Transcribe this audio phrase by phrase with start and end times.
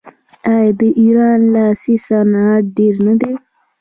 [0.53, 3.31] آیا د ایران لاسي صنایع ډیر نه دي؟